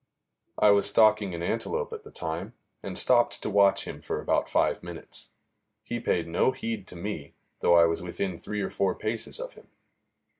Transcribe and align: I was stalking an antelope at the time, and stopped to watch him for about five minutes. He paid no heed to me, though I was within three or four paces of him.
I 0.57 0.71
was 0.71 0.87
stalking 0.87 1.35
an 1.35 1.43
antelope 1.43 1.93
at 1.93 2.03
the 2.03 2.09
time, 2.09 2.55
and 2.81 2.97
stopped 2.97 3.39
to 3.43 3.51
watch 3.51 3.83
him 3.85 4.01
for 4.01 4.19
about 4.19 4.49
five 4.49 4.81
minutes. 4.81 5.29
He 5.83 5.99
paid 5.99 6.27
no 6.27 6.53
heed 6.53 6.87
to 6.87 6.95
me, 6.95 7.35
though 7.59 7.75
I 7.75 7.85
was 7.85 8.01
within 8.01 8.35
three 8.35 8.61
or 8.61 8.71
four 8.71 8.95
paces 8.95 9.39
of 9.39 9.53
him. 9.53 9.67